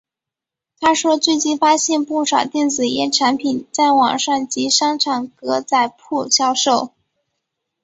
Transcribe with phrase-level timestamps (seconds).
[0.79, 6.89] 他说最近发现不少电子烟产品在网上及商场格仔铺销售。